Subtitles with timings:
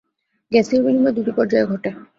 [0.51, 1.89] গ্যাসীয় বিনিময় দুটি পর্যায়ে ঘটে।